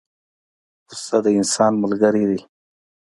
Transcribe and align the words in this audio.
پسه 0.85 1.17
د 1.23 1.25
انسان 1.39 1.71
ملګری 1.83 2.23
دی. 2.29 2.41